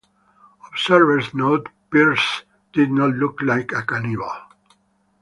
[0.67, 2.41] Observers noted Pearce
[2.73, 4.33] did not look like a cannibal.